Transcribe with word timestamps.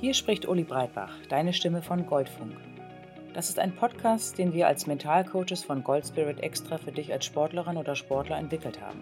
Hier 0.00 0.14
spricht 0.14 0.48
Uli 0.48 0.64
Breitbach, 0.64 1.12
deine 1.28 1.52
Stimme 1.52 1.82
von 1.82 2.06
Goldfunk. 2.06 2.56
Das 3.34 3.50
ist 3.50 3.58
ein 3.58 3.76
Podcast, 3.76 4.38
den 4.38 4.54
wir 4.54 4.66
als 4.66 4.86
Mentalcoaches 4.86 5.62
von 5.62 5.84
Goldspirit 5.84 6.40
extra 6.40 6.78
für 6.78 6.90
dich 6.90 7.12
als 7.12 7.26
Sportlerin 7.26 7.76
oder 7.76 7.94
Sportler 7.94 8.38
entwickelt 8.38 8.80
haben. 8.80 9.00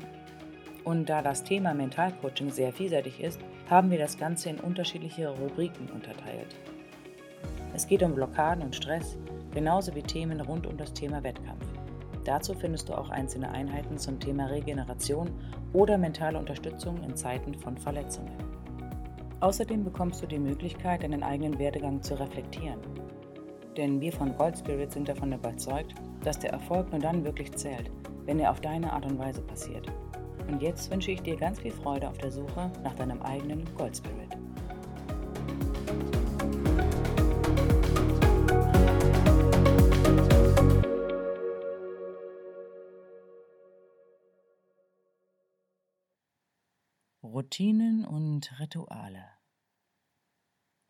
Und 0.82 1.08
da 1.08 1.22
das 1.22 1.44
Thema 1.44 1.72
Mentalcoaching 1.72 2.50
sehr 2.50 2.72
vielseitig 2.72 3.20
ist, 3.20 3.40
haben 3.70 3.92
wir 3.92 3.98
das 3.98 4.18
Ganze 4.18 4.50
in 4.50 4.58
unterschiedliche 4.58 5.28
Rubriken 5.28 5.88
unterteilt. 5.94 6.56
Es 7.74 7.86
geht 7.86 8.02
um 8.02 8.16
Blockaden 8.16 8.64
und 8.64 8.74
Stress, 8.74 9.16
genauso 9.54 9.94
wie 9.94 10.02
Themen 10.02 10.40
rund 10.40 10.66
um 10.66 10.76
das 10.76 10.92
Thema 10.92 11.22
Wettkampf. 11.22 11.64
Dazu 12.28 12.52
findest 12.52 12.88
du 12.88 12.92
auch 12.92 13.08
einzelne 13.08 13.50
Einheiten 13.50 13.98
zum 13.98 14.20
Thema 14.20 14.46
Regeneration 14.46 15.30
oder 15.72 15.96
mentale 15.96 16.38
Unterstützung 16.38 17.02
in 17.02 17.16
Zeiten 17.16 17.54
von 17.54 17.76
Verletzungen. 17.76 18.36
Außerdem 19.40 19.82
bekommst 19.82 20.22
du 20.22 20.26
die 20.26 20.38
Möglichkeit, 20.38 21.02
deinen 21.02 21.22
eigenen 21.22 21.58
Werdegang 21.58 22.02
zu 22.02 22.14
reflektieren 22.20 22.80
denn 23.78 24.00
wir 24.00 24.12
von 24.12 24.36
Gold 24.36 24.58
Spirit 24.58 24.92
sind 24.92 25.08
davon 25.08 25.32
überzeugt, 25.32 25.94
dass 26.24 26.38
der 26.38 26.50
Erfolg 26.50 26.90
nur 26.90 27.00
dann 27.00 27.24
wirklich 27.24 27.52
zählt, 27.52 27.90
wenn 28.26 28.40
er 28.40 28.50
auf 28.50 28.60
deine 28.60 28.92
Art 28.92 29.06
und 29.06 29.18
Weise 29.18 29.40
passiert. 29.40 29.86
Und 30.48 30.60
jetzt 30.60 30.90
wünsche 30.90 31.12
ich 31.12 31.22
dir 31.22 31.36
ganz 31.36 31.60
viel 31.60 31.70
Freude 31.70 32.08
auf 32.08 32.18
der 32.18 32.32
Suche 32.32 32.72
nach 32.82 32.94
deinem 32.96 33.22
eigenen 33.22 33.64
Gold 33.76 33.96
Spirit. 33.96 34.37
Routinen 47.38 48.04
und 48.04 48.58
Rituale. 48.58 49.24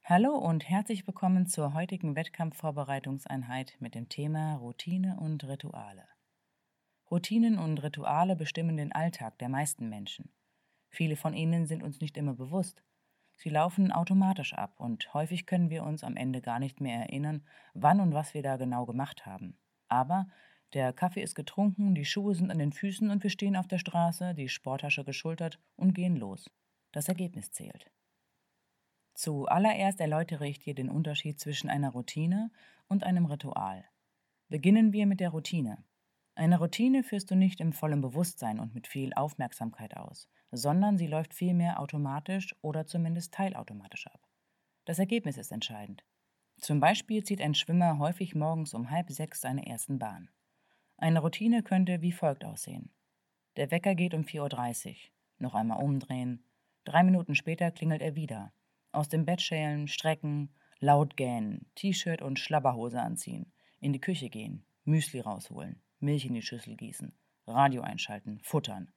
Hallo 0.02 0.34
und 0.34 0.66
herzlich 0.66 1.06
willkommen 1.06 1.46
zur 1.46 1.74
heutigen 1.74 2.16
Wettkampfvorbereitungseinheit 2.16 3.77
mit 3.80 3.94
dem 3.94 4.08
Thema 4.08 4.54
Routine 4.54 5.19
und 5.20 5.44
Rituale. 5.44 6.08
Routinen 7.10 7.58
und 7.58 7.82
Rituale 7.82 8.34
bestimmen 8.34 8.78
den 8.78 8.92
Alltag 8.92 9.36
der 9.41 9.50
meisten 9.50 9.91
Menschen. 9.91 10.32
Viele 10.88 11.16
von 11.16 11.34
ihnen 11.34 11.66
sind 11.66 11.82
uns 11.82 12.00
nicht 12.00 12.16
immer 12.16 12.32
bewusst. 12.32 12.82
Sie 13.34 13.50
laufen 13.50 13.92
automatisch 13.92 14.54
ab 14.54 14.80
und 14.80 15.12
häufig 15.12 15.44
können 15.44 15.69
wir 15.69 15.82
uns 15.82 16.02
am 16.02 16.16
Ende 16.16 16.41
gar 16.41 16.60
nicht 16.60 16.80
mehr 16.80 16.98
erinnern, 16.98 17.46
wann 17.74 18.00
und 18.00 18.14
was 18.14 18.32
wir 18.32 18.42
da 18.42 18.56
genau 18.56 18.86
gemacht 18.86 19.26
haben. 19.26 19.58
Aber 19.88 20.28
der 20.74 20.92
Kaffee 20.92 21.22
ist 21.22 21.34
getrunken, 21.34 21.94
die 21.94 22.05
Schuhe 22.05 22.34
sind 22.34 22.50
an 22.50 22.58
den 22.58 22.72
Füßen 22.72 23.11
und 23.11 23.22
wir 23.22 23.30
stehen 23.30 23.56
auf 23.56 23.69
der 23.69 23.78
Straße, 23.78 24.34
die 24.34 24.48
Sporttasche 24.48 25.05
geschultert 25.05 25.58
und 25.77 25.94
gehen 25.94 26.16
los. 26.16 26.50
Das 26.92 27.08
Ergebnis 27.08 27.50
zählt. 27.52 27.91
Zuallererst 29.14 30.00
erläutere 30.00 30.47
ich 30.47 30.58
dir 30.58 30.75
den 30.75 30.91
Unterschied 30.91 31.41
zwischen 31.41 31.70
einer 31.70 31.91
Routine 31.91 32.50
und 32.86 33.02
einem 33.02 33.27
Ritual. 33.27 33.84
Beginnen 34.48 34.92
wir 34.92 35.06
mit 35.06 35.20
der 35.20 35.30
Routine. 35.30 35.84
Eine 36.34 36.58
Routine 36.58 37.03
führst 37.03 37.30
du 37.30 37.34
nicht 37.34 37.60
im 37.60 37.72
vollen 37.72 38.00
Bewusstsein 38.00 38.60
und 38.60 38.75
mit 38.75 38.86
viel 38.86 39.12
Aufmerksamkeit 39.14 39.97
aus, 39.97 40.28
sondern 40.53 40.97
sie 40.97 41.08
läuft 41.08 41.34
vielmehr 41.34 41.80
automatisch 41.80 42.55
oder 42.62 42.86
zumindest 42.86 43.34
teilautomatisch 43.34 44.06
ab. 44.06 44.20
Das 44.84 44.98
Ergebnis 44.98 45.36
ist 45.36 45.50
entscheidend. 45.50 46.05
Zum 46.58 46.78
Beispiel 46.78 47.25
zieht 47.25 47.41
ein 47.41 47.55
Schwimmer 47.55 47.98
häufig 47.98 48.34
morgens 48.34 48.72
um 48.75 48.91
halb 48.91 49.10
sechs 49.10 49.41
seine 49.41 49.66
ersten 49.66 49.98
Bahn. 49.98 50.30
Eine 51.00 51.20
Routine 51.20 51.62
könnte 51.62 52.02
wie 52.02 52.10
folgt 52.10 52.44
aussehen. 52.44 52.91
Der 53.56 53.70
Wecker 53.70 53.94
geht 53.94 54.14
um 54.14 54.22
4.30 54.22 54.88
Uhr. 54.88 54.96
Noch 55.38 55.54
einmal 55.54 55.80
umdrehen. 55.80 56.42
Drei 56.84 57.04
Minuten 57.04 57.36
später 57.36 57.70
klingelt 57.70 58.02
er 58.02 58.16
wieder. 58.16 58.52
Aus 58.91 59.08
dem 59.08 59.24
Bett 59.24 59.41
schälen, 59.41 59.86
strecken, 59.86 60.50
laut 60.81 61.16
gähnen, 61.16 61.70
T-Shirt 61.76 62.20
und 62.20 62.41
Schlabberhose 62.41 63.00
anziehen, 63.00 63.53
in 63.78 63.92
die 63.92 64.00
Küche 64.00 64.28
gehen, 64.28 64.64
Müsli 64.84 65.20
rausholen, 65.20 65.81
Milch 66.00 66.26
in 66.26 66.34
die 66.34 66.42
Schüssel 66.42 66.75
gießen, 66.75 67.12
Radio 67.47 67.82
einschalten, 67.82 68.41
futtern. 68.42 68.91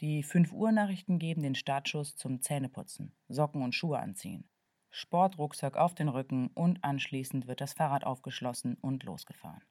Die 0.00 0.22
5 0.22 0.52
Uhr 0.52 0.72
Nachrichten 0.72 1.18
geben 1.18 1.42
den 1.42 1.54
Startschuss 1.54 2.16
zum 2.16 2.40
Zähneputzen, 2.40 3.12
Socken 3.28 3.60
und 3.60 3.74
Schuhe 3.74 3.98
anziehen. 3.98 4.48
Sportrucksack 4.88 5.76
auf 5.76 5.94
den 5.94 6.08
Rücken 6.08 6.48
und 6.54 6.82
anschließend 6.82 7.46
wird 7.46 7.60
das 7.60 7.74
Fahrrad 7.74 8.04
aufgeschlossen 8.04 8.78
und 8.80 9.02
losgefahren. 9.04 9.62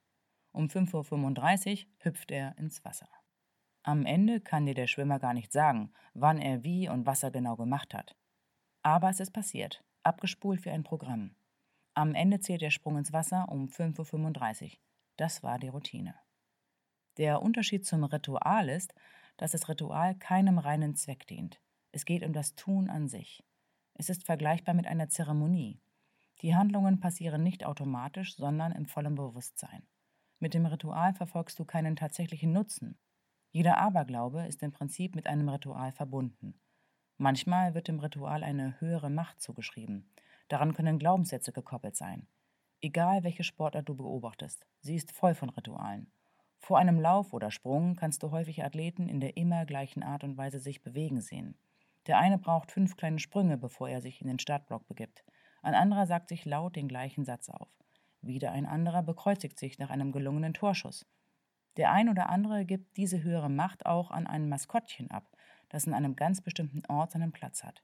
Um 0.51 0.67
5.35 0.67 1.85
Uhr 1.85 1.91
hüpft 1.99 2.31
er 2.31 2.57
ins 2.57 2.83
Wasser. 2.83 3.09
Am 3.83 4.05
Ende 4.05 4.41
kann 4.41 4.65
dir 4.65 4.73
der 4.73 4.87
Schwimmer 4.87 5.19
gar 5.19 5.33
nicht 5.33 5.53
sagen, 5.53 5.93
wann 6.13 6.39
er 6.39 6.63
wie 6.63 6.89
und 6.89 7.05
was 7.05 7.23
er 7.23 7.31
genau 7.31 7.55
gemacht 7.55 7.93
hat. 7.93 8.15
Aber 8.81 9.09
es 9.09 9.19
ist 9.19 9.31
passiert, 9.31 9.83
abgespult 10.03 10.65
wie 10.65 10.71
ein 10.71 10.83
Programm. 10.83 11.35
Am 11.93 12.13
Ende 12.13 12.39
zählt 12.39 12.61
der 12.61 12.69
Sprung 12.69 12.97
ins 12.97 13.13
Wasser 13.13 13.49
um 13.49 13.67
5.35 13.67 14.63
Uhr. 14.63 14.69
Das 15.15 15.41
war 15.41 15.57
die 15.57 15.69
Routine. 15.69 16.15
Der 17.17 17.41
Unterschied 17.41 17.85
zum 17.85 18.03
Ritual 18.03 18.69
ist, 18.69 18.93
dass 19.37 19.51
das 19.51 19.69
Ritual 19.69 20.15
keinem 20.15 20.59
reinen 20.59 20.95
Zweck 20.95 21.25
dient. 21.25 21.59
Es 21.91 22.05
geht 22.05 22.23
um 22.23 22.33
das 22.33 22.55
Tun 22.55 22.89
an 22.89 23.07
sich. 23.07 23.43
Es 23.95 24.09
ist 24.09 24.25
vergleichbar 24.25 24.75
mit 24.75 24.85
einer 24.85 25.09
Zeremonie. 25.09 25.79
Die 26.41 26.55
Handlungen 26.55 26.99
passieren 26.99 27.41
nicht 27.41 27.65
automatisch, 27.65 28.35
sondern 28.35 28.71
im 28.71 28.85
vollen 28.85 29.15
Bewusstsein. 29.15 29.87
Mit 30.39 30.53
dem 30.53 30.65
Ritual 30.67 31.13
verfolgst 31.13 31.57
du 31.57 31.65
keinen 31.65 31.95
tatsächlichen 31.95 32.51
Nutzen. 32.51 32.97
Jeder 33.49 33.77
Aberglaube 33.77 34.45
ist 34.45 34.61
im 34.61 34.71
Prinzip 34.71 35.15
mit 35.15 35.25
einem 35.25 35.49
Ritual 35.49 35.91
verbunden. 35.91 36.59
Manchmal 37.17 37.73
wird 37.73 37.87
dem 37.87 37.99
Ritual 37.99 38.43
eine 38.43 38.79
höhere 38.79 39.09
Macht 39.09 39.41
zugeschrieben. 39.41 40.13
Daran 40.47 40.75
können 40.75 40.99
Glaubenssätze 40.99 41.51
gekoppelt 41.51 41.95
sein. 41.95 42.27
Egal 42.81 43.23
welche 43.23 43.43
Sportart 43.43 43.89
du 43.89 43.95
beobachtest, 43.95 44.67
sie 44.81 44.95
ist 44.95 45.11
voll 45.11 45.33
von 45.33 45.49
Ritualen. 45.49 46.11
Vor 46.59 46.77
einem 46.77 46.99
Lauf 46.99 47.33
oder 47.33 47.49
Sprung 47.49 47.95
kannst 47.95 48.21
du 48.21 48.29
häufig 48.29 48.63
Athleten 48.63 49.07
in 49.07 49.19
der 49.19 49.37
immer 49.37 49.65
gleichen 49.65 50.03
Art 50.03 50.23
und 50.23 50.37
Weise 50.37 50.59
sich 50.59 50.83
bewegen 50.83 51.21
sehen. 51.21 51.57
Der 52.05 52.19
eine 52.19 52.37
braucht 52.37 52.71
fünf 52.71 52.95
kleine 52.95 53.17
Sprünge, 53.17 53.57
bevor 53.57 53.89
er 53.89 54.01
sich 54.01 54.21
in 54.21 54.27
den 54.27 54.37
Startblock 54.37 54.87
begibt. 54.87 55.25
Ein 55.63 55.73
anderer 55.73 56.05
sagt 56.05 56.29
sich 56.29 56.45
laut 56.45 56.75
den 56.75 56.87
gleichen 56.87 57.25
Satz 57.25 57.49
auf. 57.49 57.69
Wieder 58.21 58.51
ein 58.51 58.65
anderer 58.65 59.03
bekreuzigt 59.03 59.59
sich 59.59 59.79
nach 59.79 59.89
einem 59.89 60.11
gelungenen 60.11 60.53
Torschuss. 60.53 61.05
Der 61.77 61.91
ein 61.91 62.09
oder 62.09 62.29
andere 62.29 62.65
gibt 62.65 62.97
diese 62.97 63.21
höhere 63.23 63.49
Macht 63.49 63.85
auch 63.85 64.09
an 64.09 64.25
ein 64.25 64.49
Maskottchen 64.49 65.11
ab, 65.11 65.29
das 65.69 65.85
in 65.85 65.93
einem 65.93 66.15
ganz 66.15 66.41
bestimmten 66.41 66.83
Ort 66.87 67.11
seinen 67.11 67.31
Platz 67.31 67.63
hat. 67.63 67.83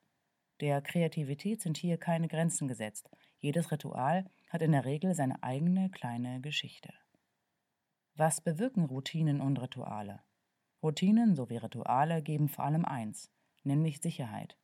Der 0.60 0.82
Kreativität 0.82 1.62
sind 1.62 1.78
hier 1.78 1.98
keine 1.98 2.28
Grenzen 2.28 2.68
gesetzt. 2.68 3.10
Jedes 3.40 3.72
Ritual 3.72 4.26
hat 4.50 4.62
in 4.62 4.72
der 4.72 4.86
Regel 4.86 5.14
seine 5.14 5.42
eigene 5.44 5.90
kleine 5.90 6.42
Geschichte. 6.42 6.94
Was 8.16 8.42
bewirken 8.42 8.86
Routinen 8.86 9.42
und 9.42 9.60
Rituale? 9.62 10.22
Routinen 10.82 11.36
sowie 11.36 11.58
Rituale 11.58 12.22
geben 12.22 12.48
vor 12.48 12.66
allem 12.66 12.86
eins, 12.86 13.32
nämlich 13.64 14.02
Sicherheit. 14.02 14.58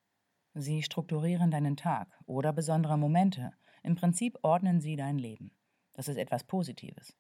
Sie 0.54 0.84
strukturieren 0.84 1.52
deinen 1.52 1.78
Tag 1.78 2.08
oder 2.26 2.54
besondere 2.54 2.98
Momente, 2.98 3.54
im 3.84 3.96
Prinzip 3.96 4.38
ordnen 4.42 4.82
sie 4.82 4.96
dein 4.96 5.18
Leben. 5.18 5.52
Das 6.00 6.08
ist 6.08 6.16
etwas 6.16 6.46
Positives. 6.46 7.14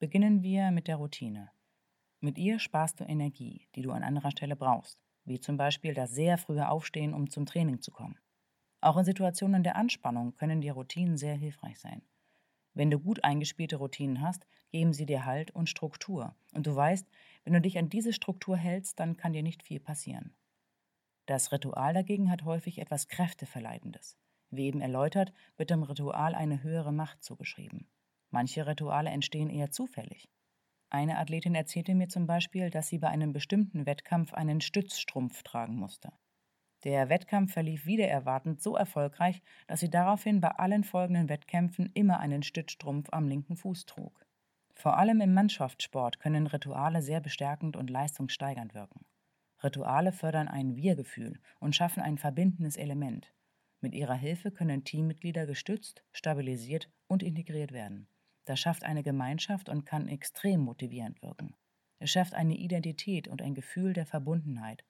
Beginnen 0.00 0.42
wir 0.42 0.70
mit 0.70 0.86
der 0.86 0.96
Routine. 0.96 1.50
Mit 2.20 2.36
ihr 2.36 2.58
sparst 2.58 3.00
du 3.00 3.04
Energie, 3.04 3.66
die 3.74 3.80
du 3.80 3.90
an 3.90 4.02
anderer 4.02 4.30
Stelle 4.30 4.54
brauchst 4.54 4.98
wie 5.24 5.40
zum 5.40 5.56
Beispiel 5.56 5.94
das 5.94 6.10
sehr 6.10 6.36
frühe 6.36 6.68
Aufstehen, 6.68 7.14
um 7.14 7.30
zum 7.30 7.46
Training 7.46 7.80
zu 7.80 7.90
kommen. 7.90 8.18
Auch 8.82 8.98
in 8.98 9.06
Situationen 9.06 9.62
der 9.62 9.76
Anspannung 9.76 10.34
können 10.34 10.60
die 10.60 10.68
Routinen 10.68 11.16
sehr 11.16 11.36
hilfreich 11.36 11.80
sein. 11.80 12.02
Wenn 12.74 12.90
du 12.90 12.98
gut 12.98 13.24
eingespielte 13.24 13.76
Routinen 13.76 14.20
hast, 14.20 14.46
geben 14.72 14.92
sie 14.92 15.06
dir 15.06 15.24
Halt 15.24 15.50
und 15.52 15.70
Struktur. 15.70 16.36
Und 16.52 16.66
du 16.66 16.76
weißt, 16.76 17.08
wenn 17.44 17.54
du 17.54 17.62
dich 17.62 17.78
an 17.78 17.88
diese 17.88 18.12
Struktur 18.12 18.58
hältst, 18.58 19.00
dann 19.00 19.16
kann 19.16 19.32
dir 19.32 19.42
nicht 19.42 19.62
viel 19.62 19.80
passieren. 19.80 20.34
Das 21.24 21.50
Ritual 21.50 21.94
dagegen 21.94 22.30
hat 22.30 22.44
häufig 22.44 22.78
etwas 22.78 23.08
Kräfteverleidendes. 23.08 24.18
Wie 24.50 24.66
eben 24.66 24.82
erläutert, 24.82 25.32
wird 25.56 25.70
dem 25.70 25.82
Ritual 25.82 26.34
eine 26.34 26.62
höhere 26.62 26.92
Macht 26.92 27.24
zugeschrieben. 27.24 27.88
Manche 28.30 28.66
Rituale 28.66 29.10
entstehen 29.10 29.50
eher 29.50 29.70
zufällig. 29.70 30.28
Eine 30.90 31.18
Athletin 31.18 31.54
erzählte 31.54 31.94
mir 31.94 32.08
zum 32.08 32.26
Beispiel, 32.26 32.70
dass 32.70 32.88
sie 32.88 32.98
bei 32.98 33.08
einem 33.08 33.32
bestimmten 33.32 33.86
Wettkampf 33.86 34.32
einen 34.32 34.60
Stützstrumpf 34.60 35.42
tragen 35.42 35.76
musste. 35.76 36.12
Der 36.84 37.08
Wettkampf 37.08 37.52
verlief 37.52 37.86
wider 37.86 38.06
erwartend 38.06 38.62
so 38.62 38.76
erfolgreich, 38.76 39.42
dass 39.66 39.80
sie 39.80 39.90
daraufhin 39.90 40.40
bei 40.40 40.50
allen 40.50 40.84
folgenden 40.84 41.28
Wettkämpfen 41.28 41.90
immer 41.94 42.20
einen 42.20 42.42
Stützstrumpf 42.42 43.08
am 43.10 43.26
linken 43.26 43.56
Fuß 43.56 43.86
trug. 43.86 44.24
Vor 44.74 44.96
allem 44.96 45.20
im 45.20 45.34
Mannschaftssport 45.34 46.20
können 46.20 46.46
Rituale 46.46 47.02
sehr 47.02 47.20
bestärkend 47.20 47.76
und 47.76 47.90
leistungssteigernd 47.90 48.74
wirken. 48.74 49.04
Rituale 49.62 50.12
fördern 50.12 50.46
ein 50.46 50.76
Wir-Gefühl 50.76 51.40
und 51.58 51.74
schaffen 51.74 52.00
ein 52.00 52.16
verbindendes 52.16 52.76
Element. 52.76 53.32
Mit 53.80 53.94
ihrer 53.94 54.14
Hilfe 54.14 54.52
können 54.52 54.84
Teammitglieder 54.84 55.46
gestützt, 55.46 56.04
stabilisiert 56.12 56.88
und 57.08 57.24
integriert 57.24 57.72
werden. 57.72 58.08
Das 58.48 58.58
schafft 58.58 58.82
eine 58.82 59.02
Gemeinschaft 59.02 59.68
und 59.68 59.84
kann 59.84 60.08
extrem 60.08 60.60
motivierend 60.60 61.20
wirken. 61.20 61.54
Es 61.98 62.10
schafft 62.10 62.32
eine 62.32 62.56
Identität 62.56 63.28
und 63.28 63.42
ein 63.42 63.54
Gefühl 63.54 63.92
der 63.92 64.06
Verbundenheit. 64.06 64.86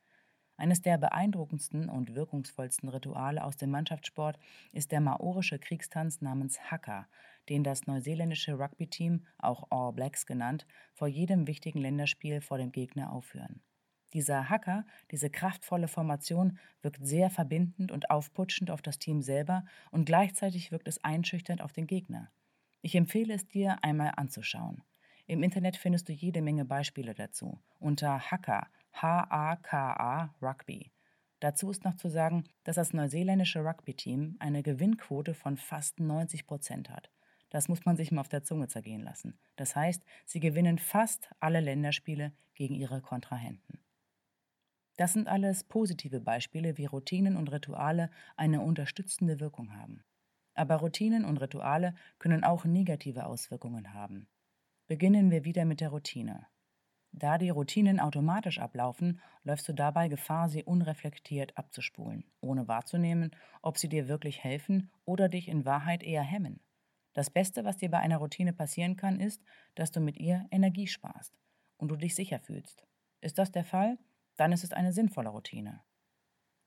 Eines 0.56 0.80
der 0.80 0.96
beeindruckendsten 0.96 1.88
und 1.88 2.14
wirkungsvollsten 2.14 2.88
Rituale 2.88 3.42
aus 3.42 3.56
dem 3.56 3.72
Mannschaftssport 3.72 4.38
ist 4.70 4.92
der 4.92 5.00
maorische 5.00 5.58
Kriegstanz 5.58 6.20
namens 6.20 6.70
Haka, 6.70 7.08
den 7.48 7.64
das 7.64 7.88
neuseeländische 7.88 8.56
Rugby-Team, 8.56 9.26
auch 9.38 9.66
All 9.70 9.92
Blacks 9.92 10.24
genannt, 10.24 10.64
vor 10.94 11.08
jedem 11.08 11.48
wichtigen 11.48 11.80
Länderspiel 11.80 12.40
vor 12.40 12.58
dem 12.58 12.70
Gegner 12.70 13.12
aufführen. 13.12 13.60
Dieser 14.12 14.48
Hacker, 14.48 14.86
diese 15.10 15.30
kraftvolle 15.30 15.88
Formation 15.88 16.60
wirkt 16.82 17.04
sehr 17.04 17.28
verbindend 17.28 17.90
und 17.90 18.08
aufputschend 18.08 18.70
auf 18.70 18.82
das 18.82 19.00
Team 19.00 19.20
selber 19.20 19.64
und 19.90 20.04
gleichzeitig 20.04 20.70
wirkt 20.70 20.86
es 20.86 21.02
einschüchternd 21.02 21.60
auf 21.60 21.72
den 21.72 21.88
Gegner. 21.88 22.30
Ich 22.80 22.94
empfehle 22.94 23.34
es 23.34 23.48
dir 23.48 23.82
einmal 23.82 24.12
anzuschauen. 24.16 24.82
Im 25.26 25.42
Internet 25.42 25.76
findest 25.76 26.08
du 26.08 26.12
jede 26.12 26.40
Menge 26.40 26.64
Beispiele 26.64 27.14
dazu 27.14 27.60
unter 27.78 28.18
Hacker, 28.18 28.68
H-A-K-A 28.92 30.34
Rugby. 30.40 30.90
Dazu 31.40 31.70
ist 31.70 31.84
noch 31.84 31.96
zu 31.96 32.08
sagen, 32.08 32.44
dass 32.64 32.76
das 32.76 32.92
neuseeländische 32.92 33.60
Rugby-Team 33.60 34.36
eine 34.38 34.62
Gewinnquote 34.62 35.34
von 35.34 35.56
fast 35.56 36.00
90 36.00 36.46
Prozent 36.46 36.90
hat. 36.90 37.10
Das 37.50 37.68
muss 37.68 37.84
man 37.84 37.96
sich 37.96 38.10
mal 38.10 38.20
auf 38.20 38.28
der 38.28 38.42
Zunge 38.42 38.68
zergehen 38.68 39.02
lassen. 39.02 39.38
Das 39.56 39.76
heißt, 39.76 40.02
sie 40.26 40.40
gewinnen 40.40 40.78
fast 40.78 41.30
alle 41.40 41.60
Länderspiele 41.60 42.32
gegen 42.54 42.74
ihre 42.74 43.00
Kontrahenten. 43.00 43.80
Das 44.96 45.12
sind 45.12 45.28
alles 45.28 45.62
positive 45.62 46.20
Beispiele, 46.20 46.76
wie 46.76 46.86
Routinen 46.86 47.36
und 47.36 47.52
Rituale 47.52 48.10
eine 48.36 48.60
unterstützende 48.60 49.38
Wirkung 49.38 49.76
haben. 49.76 50.02
Aber 50.58 50.74
Routinen 50.76 51.24
und 51.24 51.36
Rituale 51.36 51.94
können 52.18 52.42
auch 52.42 52.64
negative 52.64 53.26
Auswirkungen 53.26 53.94
haben. 53.94 54.26
Beginnen 54.88 55.30
wir 55.30 55.44
wieder 55.44 55.64
mit 55.64 55.80
der 55.80 55.90
Routine. 55.90 56.48
Da 57.12 57.38
die 57.38 57.50
Routinen 57.50 58.00
automatisch 58.00 58.58
ablaufen, 58.58 59.20
läufst 59.44 59.68
du 59.68 59.72
dabei 59.72 60.08
Gefahr, 60.08 60.48
sie 60.48 60.64
unreflektiert 60.64 61.56
abzuspulen, 61.56 62.24
ohne 62.40 62.66
wahrzunehmen, 62.66 63.30
ob 63.62 63.78
sie 63.78 63.88
dir 63.88 64.08
wirklich 64.08 64.42
helfen 64.42 64.90
oder 65.04 65.28
dich 65.28 65.46
in 65.46 65.64
Wahrheit 65.64 66.02
eher 66.02 66.24
hemmen. 66.24 66.58
Das 67.12 67.30
Beste, 67.30 67.64
was 67.64 67.76
dir 67.76 67.88
bei 67.88 67.98
einer 67.98 68.18
Routine 68.18 68.52
passieren 68.52 68.96
kann, 68.96 69.20
ist, 69.20 69.40
dass 69.76 69.92
du 69.92 70.00
mit 70.00 70.18
ihr 70.18 70.44
Energie 70.50 70.88
sparst 70.88 71.38
und 71.76 71.86
du 71.86 71.94
dich 71.94 72.16
sicher 72.16 72.40
fühlst. 72.40 72.84
Ist 73.20 73.38
das 73.38 73.52
der 73.52 73.64
Fall, 73.64 73.96
dann 74.36 74.50
ist 74.50 74.64
es 74.64 74.72
eine 74.72 74.92
sinnvolle 74.92 75.28
Routine. 75.28 75.80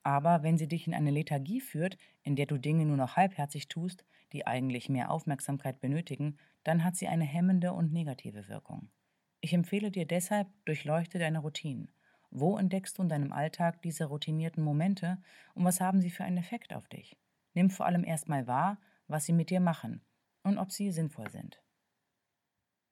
Aber 0.03 0.44
wenn 0.44 0.57
sie 0.57 0.68
dich 0.68 0.88
in 0.88 0.94
eine 0.94 1.12
Lethargie 1.12 1.62
führt, 1.62 1.98
in 2.24 2.36
der 2.36 2.48
du 2.48 2.57
Dinge 2.57 2.86
nur 2.86 2.98
noch 2.98 3.15
halbherzig 3.15 3.68
tust, 3.68 4.06
die 4.33 4.48
eigentlich 4.48 4.89
mehr 4.89 5.12
Aufmerksamkeit 5.12 5.80
benötigen, 5.80 6.38
dann 6.63 6.83
hat 6.83 6.95
sie 6.95 7.07
eine 7.07 7.25
hemmende 7.25 7.74
und 7.74 7.92
negative 7.92 8.48
Wirkung. 8.48 8.89
Ich 9.42 9.53
empfehle 9.53 9.92
dir 9.92 10.06
deshalb, 10.06 10.48
durchleuchte 10.65 11.19
deine 11.19 11.39
Routinen. 11.39 11.94
Wo 12.30 12.57
entdeckst 12.57 12.98
du 12.98 13.03
in 13.03 13.09
deinem 13.09 13.33
Alltag 13.33 13.81
diese 13.81 14.06
routinierten 14.06 14.63
Momente 14.63 15.21
und 15.53 15.65
was 15.65 15.81
haben 15.81 16.01
sie 16.01 16.09
für 16.09 16.24
einen 16.24 16.38
Effekt 16.38 16.74
auf 16.74 16.88
dich? 16.88 17.18
Nimm 17.54 17.69
vor 17.69 17.86
allem 17.86 18.06
erstmal 18.06 18.47
wahr, 18.47 18.80
was 19.07 19.25
sie 19.25 19.33
mit 19.33 19.50
dir 19.50 19.59
machen 19.59 20.01
und 20.44 20.57
ob 20.57 20.71
sie 20.71 20.92
sinnvoll 20.92 21.30
sind. 21.30 21.62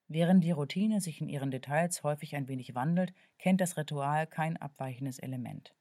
Während 0.07 0.43
die 0.43 0.51
Routine 0.51 1.01
sich 1.01 1.21
in 1.21 1.29
ihren 1.29 1.51
Details 1.51 2.03
häufig 2.03 2.35
ein 2.35 2.47
wenig 2.47 2.75
wandelt, 2.75 3.13
kennt 3.37 3.61
das 3.61 3.77
Ritual 3.77 4.27
kein 4.27 4.57
abweichendes 4.57 5.19
Element. 5.19 5.75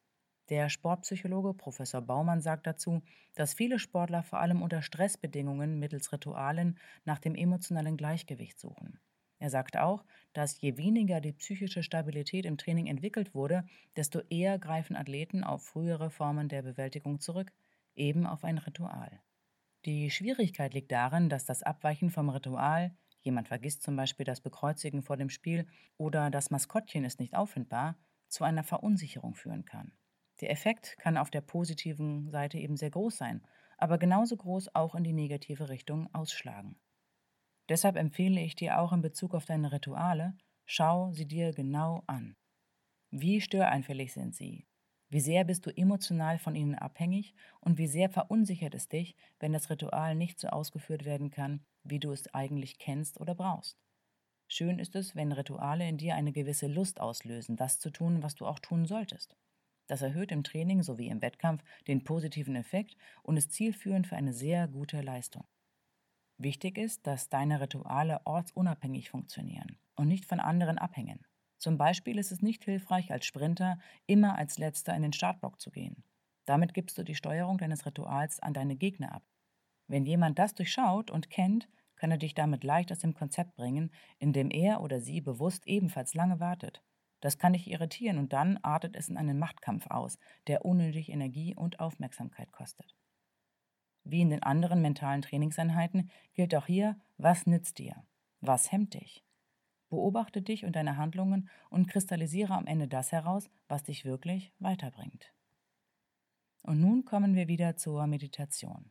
Der 0.50 0.70
Sportpsychologe 0.70 1.52
Professor 1.52 2.00
Baumann 2.00 2.40
sagt 2.40 2.66
dazu, 2.66 3.02
dass 3.34 3.52
viele 3.52 3.78
Sportler 3.78 4.22
vor 4.22 4.40
allem 4.40 4.62
unter 4.62 4.80
Stressbedingungen 4.80 5.78
mittels 5.78 6.10
Ritualen 6.10 6.78
nach 7.04 7.18
dem 7.18 7.34
emotionalen 7.34 7.98
Gleichgewicht 7.98 8.58
suchen. 8.58 8.98
Er 9.38 9.50
sagt 9.50 9.76
auch, 9.76 10.04
dass 10.32 10.60
je 10.60 10.76
weniger 10.78 11.20
die 11.20 11.32
psychische 11.32 11.82
Stabilität 11.82 12.46
im 12.46 12.56
Training 12.56 12.86
entwickelt 12.86 13.34
wurde, 13.34 13.64
desto 13.94 14.20
eher 14.30 14.58
greifen 14.58 14.96
Athleten 14.96 15.44
auf 15.44 15.64
frühere 15.64 16.10
Formen 16.10 16.48
der 16.48 16.62
Bewältigung 16.62 17.20
zurück, 17.20 17.52
eben 17.94 18.26
auf 18.26 18.42
ein 18.42 18.58
Ritual. 18.58 19.20
Die 19.84 20.10
Schwierigkeit 20.10 20.74
liegt 20.74 20.90
darin, 20.90 21.28
dass 21.28 21.44
das 21.44 21.62
Abweichen 21.62 22.10
vom 22.10 22.30
Ritual 22.30 22.96
jemand 23.20 23.48
vergisst 23.48 23.82
zum 23.82 23.96
Beispiel 23.96 24.24
das 24.24 24.40
Bekreuzigen 24.40 25.02
vor 25.02 25.16
dem 25.16 25.28
Spiel 25.28 25.66
oder 25.98 26.30
das 26.30 26.50
Maskottchen 26.50 27.04
ist 27.04 27.20
nicht 27.20 27.34
auffindbar, 27.34 27.96
zu 28.28 28.44
einer 28.44 28.64
Verunsicherung 28.64 29.34
führen 29.34 29.64
kann. 29.64 29.92
Der 30.40 30.50
Effekt 30.50 30.96
kann 30.98 31.16
auf 31.16 31.30
der 31.30 31.40
positiven 31.40 32.30
Seite 32.30 32.58
eben 32.58 32.76
sehr 32.76 32.90
groß 32.90 33.16
sein, 33.16 33.42
aber 33.76 33.98
genauso 33.98 34.36
groß 34.36 34.74
auch 34.74 34.94
in 34.94 35.04
die 35.04 35.12
negative 35.12 35.68
Richtung 35.68 36.12
ausschlagen. 36.14 36.76
Deshalb 37.68 37.96
empfehle 37.96 38.40
ich 38.40 38.54
dir 38.54 38.78
auch 38.78 38.92
in 38.92 39.02
Bezug 39.02 39.34
auf 39.34 39.44
deine 39.44 39.72
Rituale, 39.72 40.36
schau 40.64 41.12
sie 41.12 41.26
dir 41.26 41.52
genau 41.52 42.02
an. 42.06 42.36
Wie 43.10 43.40
störeinfällig 43.40 44.12
sind 44.12 44.34
sie? 44.34 44.66
Wie 45.10 45.20
sehr 45.20 45.44
bist 45.44 45.64
du 45.64 45.70
emotional 45.74 46.38
von 46.38 46.54
ihnen 46.54 46.74
abhängig 46.74 47.34
und 47.60 47.78
wie 47.78 47.86
sehr 47.86 48.10
verunsichert 48.10 48.74
es 48.74 48.88
dich, 48.88 49.16
wenn 49.38 49.54
das 49.54 49.70
Ritual 49.70 50.14
nicht 50.14 50.38
so 50.38 50.48
ausgeführt 50.48 51.04
werden 51.04 51.30
kann, 51.30 51.64
wie 51.82 51.98
du 51.98 52.12
es 52.12 52.32
eigentlich 52.34 52.78
kennst 52.78 53.18
oder 53.18 53.34
brauchst. 53.34 53.78
Schön 54.48 54.78
ist 54.78 54.94
es, 54.96 55.16
wenn 55.16 55.32
Rituale 55.32 55.88
in 55.88 55.96
dir 55.96 56.14
eine 56.14 56.32
gewisse 56.32 56.66
Lust 56.66 57.00
auslösen, 57.00 57.56
das 57.56 57.78
zu 57.78 57.90
tun, 57.90 58.22
was 58.22 58.34
du 58.34 58.46
auch 58.46 58.58
tun 58.58 58.86
solltest. 58.86 59.36
Das 59.88 60.02
erhöht 60.02 60.30
im 60.30 60.44
Training 60.44 60.82
sowie 60.82 61.08
im 61.08 61.22
Wettkampf 61.22 61.64
den 61.88 62.04
positiven 62.04 62.54
Effekt 62.54 62.96
und 63.22 63.36
ist 63.36 63.52
zielführend 63.52 64.06
für 64.06 64.16
eine 64.16 64.32
sehr 64.32 64.68
gute 64.68 65.00
Leistung. 65.00 65.44
Wichtig 66.36 66.78
ist, 66.78 67.04
dass 67.06 67.28
deine 67.28 67.60
Rituale 67.60 68.20
ortsunabhängig 68.24 69.10
funktionieren 69.10 69.78
und 69.96 70.06
nicht 70.06 70.24
von 70.24 70.38
anderen 70.38 70.78
abhängen. 70.78 71.26
Zum 71.58 71.76
Beispiel 71.76 72.18
ist 72.18 72.30
es 72.30 72.42
nicht 72.42 72.64
hilfreich, 72.64 73.10
als 73.10 73.26
Sprinter 73.26 73.78
immer 74.06 74.36
als 74.38 74.58
letzter 74.58 74.94
in 74.94 75.02
den 75.02 75.12
Startblock 75.12 75.60
zu 75.60 75.72
gehen. 75.72 76.04
Damit 76.44 76.74
gibst 76.74 76.96
du 76.96 77.02
die 77.02 77.16
Steuerung 77.16 77.58
deines 77.58 77.84
Rituals 77.84 78.38
an 78.40 78.54
deine 78.54 78.76
Gegner 78.76 79.12
ab. 79.12 79.24
Wenn 79.88 80.06
jemand 80.06 80.38
das 80.38 80.54
durchschaut 80.54 81.10
und 81.10 81.30
kennt, 81.30 81.68
kann 81.96 82.12
er 82.12 82.18
dich 82.18 82.34
damit 82.34 82.62
leicht 82.62 82.92
aus 82.92 83.00
dem 83.00 83.14
Konzept 83.14 83.56
bringen, 83.56 83.90
indem 84.18 84.50
er 84.50 84.80
oder 84.82 85.00
sie 85.00 85.20
bewusst 85.20 85.66
ebenfalls 85.66 86.14
lange 86.14 86.38
wartet. 86.38 86.82
Das 87.20 87.38
kann 87.38 87.52
dich 87.52 87.68
irritieren 87.68 88.18
und 88.18 88.32
dann 88.32 88.58
artet 88.58 88.94
es 88.96 89.08
in 89.08 89.16
einen 89.16 89.38
Machtkampf 89.38 89.86
aus, 89.88 90.18
der 90.46 90.64
unnötig 90.64 91.08
Energie 91.08 91.54
und 91.54 91.80
Aufmerksamkeit 91.80 92.52
kostet. 92.52 92.94
Wie 94.04 94.20
in 94.20 94.30
den 94.30 94.42
anderen 94.42 94.80
mentalen 94.80 95.22
Trainingseinheiten 95.22 96.10
gilt 96.34 96.54
auch 96.54 96.66
hier, 96.66 96.98
was 97.16 97.46
nützt 97.46 97.78
dir? 97.78 98.06
Was 98.40 98.72
hemmt 98.72 98.94
dich? 98.94 99.24
Beobachte 99.90 100.42
dich 100.42 100.64
und 100.64 100.76
deine 100.76 100.96
Handlungen 100.96 101.48
und 101.70 101.88
kristallisiere 101.88 102.54
am 102.54 102.66
Ende 102.66 102.88
das 102.88 103.10
heraus, 103.10 103.50
was 103.68 103.82
dich 103.82 104.04
wirklich 104.04 104.52
weiterbringt. 104.58 105.32
Und 106.62 106.80
nun 106.80 107.04
kommen 107.04 107.34
wir 107.34 107.48
wieder 107.48 107.76
zur 107.76 108.06
Meditation. 108.06 108.90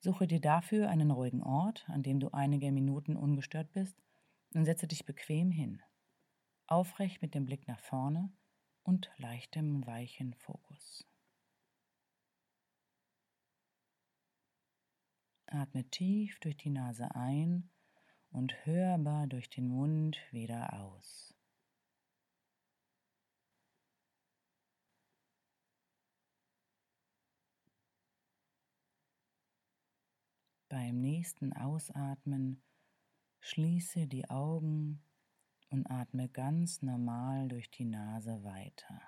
Suche 0.00 0.26
dir 0.26 0.40
dafür 0.40 0.88
einen 0.88 1.10
ruhigen 1.10 1.42
Ort, 1.42 1.84
an 1.88 2.02
dem 2.02 2.20
du 2.20 2.30
einige 2.30 2.72
Minuten 2.72 3.16
ungestört 3.16 3.72
bist, 3.72 3.96
und 4.54 4.64
setze 4.64 4.88
dich 4.88 5.04
bequem 5.04 5.50
hin, 5.50 5.80
aufrecht 6.70 7.20
mit 7.20 7.34
dem 7.34 7.46
Blick 7.46 7.66
nach 7.66 7.80
vorne 7.80 8.32
und 8.84 9.10
leichtem, 9.16 9.86
weichen 9.86 10.34
Fokus. 10.34 11.06
Atme 15.46 15.84
tief 15.90 16.38
durch 16.38 16.56
die 16.56 16.70
Nase 16.70 17.12
ein 17.14 17.70
und 18.30 18.64
hörbar 18.64 19.26
durch 19.26 19.50
den 19.50 19.66
Mund 19.66 20.16
wieder 20.30 20.72
aus. 20.80 21.34
Beim 30.68 31.00
nächsten 31.00 31.52
Ausatmen 31.52 32.62
schließe 33.40 34.06
die 34.06 34.30
Augen 34.30 35.02
und 35.70 35.86
atme 35.90 36.28
ganz 36.28 36.82
normal 36.82 37.48
durch 37.48 37.70
die 37.70 37.84
Nase 37.84 38.42
weiter. 38.44 39.00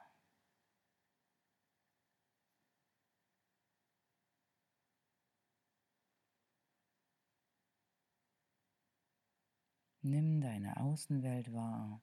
Nimm 10.04 10.40
deine 10.40 10.78
Außenwelt 10.78 11.52
wahr, 11.52 12.02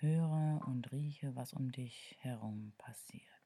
höre 0.00 0.66
und 0.66 0.90
rieche, 0.90 1.36
was 1.36 1.52
um 1.52 1.70
dich 1.70 2.16
herum 2.18 2.72
passiert. 2.76 3.37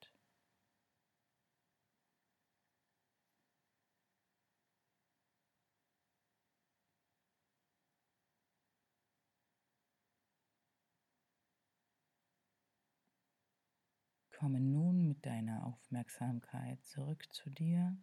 Komme 14.42 14.60
nun 14.60 15.06
mit 15.06 15.24
deiner 15.24 15.64
Aufmerksamkeit 15.64 16.84
zurück 16.84 17.32
zu 17.32 17.48
dir. 17.48 17.96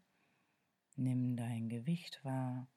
Nimm 0.95 1.35
dein 1.35 1.67
Gewicht 1.67 2.23
wahr 2.23 2.69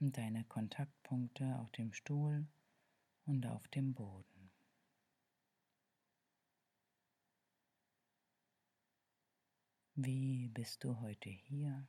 und 0.00 0.16
deine 0.16 0.42
Kontaktpunkte 0.42 1.60
auf 1.60 1.70
dem 1.70 1.92
Stuhl 1.92 2.48
und 3.26 3.46
auf 3.46 3.68
dem 3.68 3.94
Boden. 3.94 4.50
Wie 9.94 10.48
bist 10.48 10.82
du 10.82 10.98
heute 10.98 11.30
hier? 11.30 11.86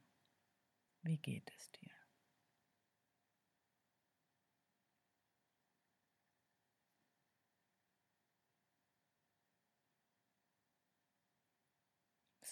Wie 1.02 1.18
geht 1.18 1.52
es 1.58 1.72
dir? 1.72 2.03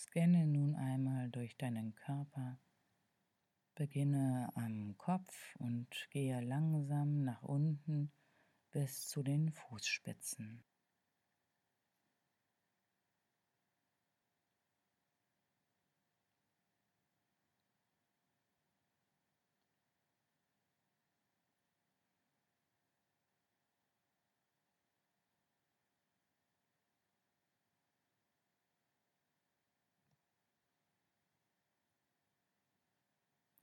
Scanne 0.02 0.48
nun 0.48 0.74
einmal 0.74 1.30
durch 1.30 1.56
deinen 1.58 1.94
Körper. 1.94 2.60
Beginne 3.76 4.50
am 4.56 4.98
Kopf 4.98 5.56
und 5.60 6.08
gehe 6.10 6.42
langsam 6.42 7.24
nach 7.24 7.44
unten 7.44 8.12
bis 8.72 9.08
zu 9.08 9.22
den 9.22 9.52
Fußspitzen. 9.52 10.64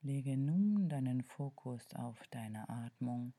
Lege 0.08 0.38
nun 0.38 0.88
deinen 0.88 1.22
Fokus 1.22 1.92
auf 1.94 2.26
deine 2.28 2.66
Atmung. 2.70 3.34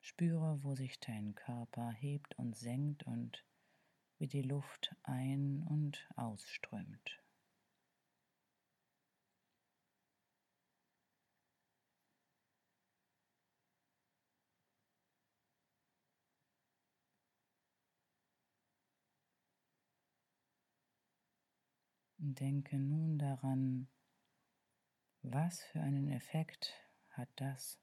Spüre, 0.00 0.58
wo 0.62 0.74
sich 0.74 0.98
dein 1.00 1.34
Körper 1.34 1.90
hebt 1.90 2.34
und 2.38 2.56
senkt 2.56 3.02
und 3.02 3.44
wie 4.16 4.26
die 4.26 4.40
Luft 4.40 4.96
ein- 5.02 5.62
und 5.68 6.08
ausströmt. 6.16 7.22
Denke 22.16 22.78
nun 22.78 23.18
daran, 23.18 23.88
was 25.32 25.60
für 25.72 25.80
einen 25.80 26.08
Effekt 26.08 26.72
hat 27.10 27.28
das, 27.36 27.80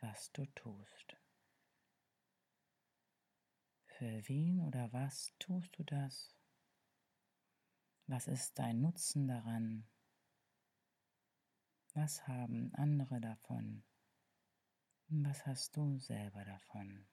was 0.00 0.32
du 0.32 0.46
tust? 0.54 1.16
Für 3.84 4.26
wen 4.28 4.60
oder 4.60 4.90
was 4.92 5.34
tust 5.38 5.78
du 5.78 5.84
das? 5.84 6.34
Was 8.06 8.28
ist 8.28 8.58
dein 8.58 8.80
Nutzen 8.80 9.28
daran? 9.28 9.86
Was 11.92 12.26
haben 12.26 12.72
andere 12.74 13.20
davon? 13.20 13.84
Was 15.08 15.44
hast 15.44 15.76
du 15.76 15.98
selber 15.98 16.44
davon? 16.44 17.06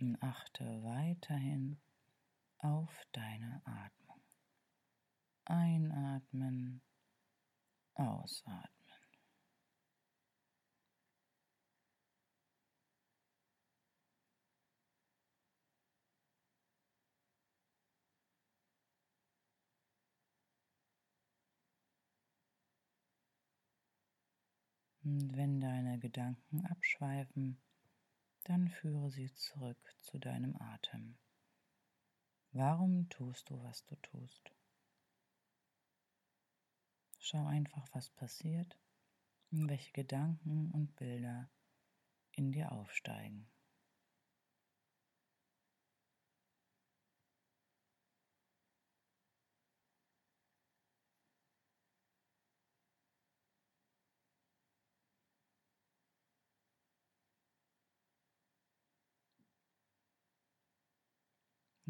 Und 0.00 0.22
achte 0.22 0.64
weiterhin 0.82 1.78
auf 2.58 3.06
deine 3.12 3.62
Atmung. 3.64 4.20
Einatmen, 5.44 6.82
ausatmen. 7.94 8.78
Und 25.04 25.34
wenn 25.36 25.58
deine 25.58 25.98
Gedanken 25.98 26.66
abschweifen, 26.66 27.58
dann 28.48 28.68
führe 28.68 29.10
sie 29.10 29.32
zurück 29.34 29.76
zu 30.00 30.18
deinem 30.18 30.56
Atem. 30.56 31.18
Warum 32.52 33.06
tust 33.10 33.50
du, 33.50 33.62
was 33.62 33.84
du 33.84 33.94
tust? 33.96 34.50
Schau 37.18 37.44
einfach, 37.46 37.86
was 37.92 38.08
passiert 38.08 38.78
und 39.50 39.68
welche 39.68 39.92
Gedanken 39.92 40.70
und 40.70 40.96
Bilder 40.96 41.50
in 42.32 42.50
dir 42.50 42.72
aufsteigen. 42.72 43.50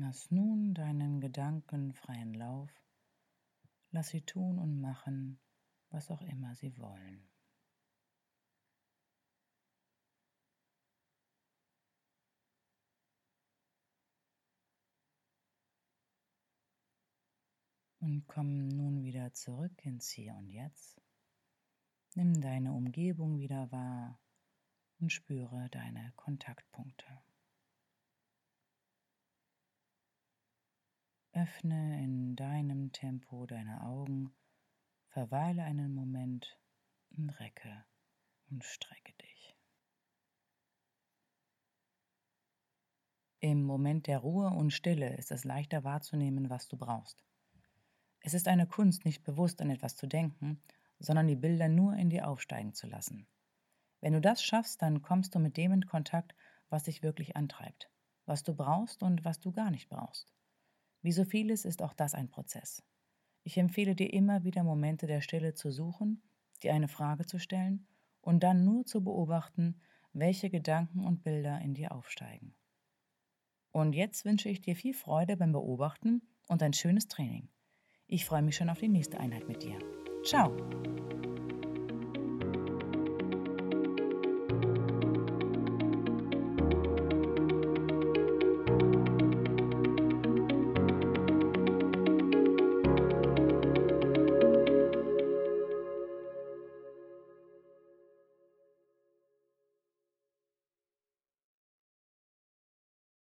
Lass 0.01 0.31
nun 0.31 0.75
deinen 0.75 1.21
Gedanken 1.21 1.93
freien 1.93 2.33
Lauf, 2.33 2.71
lass 3.91 4.11
sie 4.11 4.21
tun 4.21 4.61
und 4.61 4.81
machen, 4.81 5.41
was 5.91 6.13
auch 6.13 6.23
immer 6.23 6.55
sie 6.55 6.79
wollen. 6.79 7.29
Und 17.99 18.29
komm 18.29 18.69
nun 18.69 19.03
wieder 19.03 19.33
zurück 19.33 19.85
ins 19.85 20.09
Hier 20.11 20.37
und 20.37 20.49
Jetzt. 20.49 21.03
Nimm 22.15 22.41
deine 22.41 22.73
Umgebung 22.73 23.41
wieder 23.41 23.73
wahr 23.73 24.21
und 25.01 25.11
spüre 25.11 25.69
deine 25.71 26.13
Kontaktpunkte. 26.15 27.28
Öffne 31.41 32.03
in 32.03 32.35
deinem 32.35 32.91
Tempo 32.91 33.47
deine 33.47 33.85
Augen, 33.85 34.35
verweile 35.07 35.63
einen 35.63 35.95
Moment 35.95 36.59
und 37.17 37.31
recke 37.39 37.85
und 38.51 38.65
strecke 38.65 39.13
dich. 39.23 39.57
Im 43.39 43.63
Moment 43.63 44.09
der 44.09 44.19
Ruhe 44.19 44.49
und 44.49 44.73
Stille 44.73 45.17
ist 45.17 45.31
es 45.31 45.45
leichter 45.45 45.85
wahrzunehmen, 45.85 46.51
was 46.51 46.67
du 46.67 46.77
brauchst. 46.77 47.23
Es 48.19 48.35
ist 48.35 48.49
eine 48.49 48.67
Kunst, 48.67 49.05
nicht 49.05 49.23
bewusst 49.23 49.61
an 49.61 49.71
etwas 49.71 49.95
zu 49.95 50.09
denken, 50.09 50.61
sondern 50.99 51.29
die 51.29 51.37
Bilder 51.37 51.69
nur 51.69 51.95
in 51.95 52.11
dir 52.11 52.27
aufsteigen 52.27 52.75
zu 52.75 52.89
lassen. 52.89 53.29
Wenn 54.01 54.13
du 54.13 54.21
das 54.21 54.43
schaffst, 54.43 54.83
dann 54.83 55.03
kommst 55.03 55.37
du 55.37 55.39
mit 55.39 55.57
dem 55.57 55.71
in 55.71 55.87
Kontakt, 55.87 56.35
was 56.69 56.85
dich 56.85 57.05
wirklich 57.05 57.37
antreibt, 57.37 57.89
was 58.27 58.43
du 58.43 58.55
brauchst 58.55 59.05
und 59.05 59.25
was 59.25 59.39
du 59.39 59.53
gar 59.53 59.71
nicht 59.71 59.89
brauchst. 59.89 60.38
Wie 61.03 61.13
so 61.13 61.25
vieles 61.25 61.65
ist 61.65 61.83
auch 61.83 61.95
das 61.95 62.15
ein 62.15 62.29
Prozess. 62.29 62.83
Ich 63.45 63.57
empfehle 63.57 63.95
dir 63.95 64.13
immer 64.13 64.45
wieder 64.45 64.63
Momente 64.63 65.07
der 65.07 65.21
Stille 65.21 65.55
zu 65.55 65.71
suchen, 65.71 66.23
dir 66.63 66.75
eine 66.75 66.89
Frage 66.89 67.25
zu 67.25 67.39
stellen 67.39 67.87
und 68.21 68.43
dann 68.43 68.65
nur 68.65 68.85
zu 68.85 69.03
beobachten, 69.03 69.81
welche 70.13 70.51
Gedanken 70.51 71.05
und 71.05 71.23
Bilder 71.23 71.61
in 71.61 71.75
dir 71.75 71.93
aufsteigen. 71.93 72.55
Und 73.71 73.95
jetzt 73.95 74.25
wünsche 74.25 74.49
ich 74.49 74.61
dir 74.61 74.75
viel 74.75 74.95
Freude 74.95 75.37
beim 75.37 75.53
Beobachten 75.53 76.23
und 76.49 76.63
ein 76.63 76.73
schönes 76.73 77.07
Training. 77.09 77.49
Ich 78.07 78.25
freue 78.25 78.43
mich 78.43 78.57
schon 78.57 78.71
auf 78.71 78.81
die 78.81 78.89
nächste 78.89 79.21
Einheit 79.21 79.47
mit 79.47 79.63
dir. 79.63 79.79
Ciao! 80.25 80.57